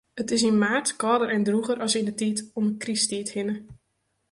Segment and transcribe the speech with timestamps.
[0.21, 3.55] It is yn maart kâlder en drûger as yn 'e tiid om Krysttiid hinne.